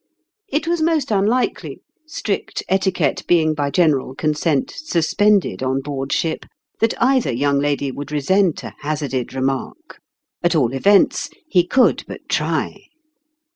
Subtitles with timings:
[0.47, 6.11] It w r as most unlikely, strict etiquette being by general consent suspended on board
[6.11, 6.43] ship,
[6.79, 9.99] that either young lady would resent a hazarded remark
[10.41, 12.77] at all events, he could but try.